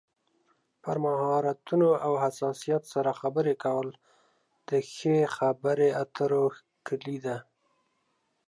[0.83, 3.87] پر مهارتونو او حساسیت سره خبرې کول
[4.69, 6.45] د ښې خبرې اترو
[6.87, 7.37] کلي ده.